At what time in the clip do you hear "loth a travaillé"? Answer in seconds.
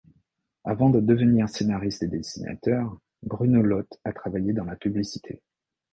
3.61-4.51